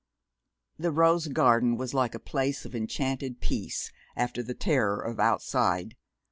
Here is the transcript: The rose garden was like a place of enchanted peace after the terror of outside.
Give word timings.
The 0.79 0.89
rose 0.89 1.27
garden 1.27 1.77
was 1.77 1.93
like 1.93 2.15
a 2.15 2.19
place 2.19 2.65
of 2.65 2.73
enchanted 2.73 3.39
peace 3.39 3.91
after 4.15 4.41
the 4.41 4.55
terror 4.55 4.99
of 4.99 5.19
outside. 5.19 5.95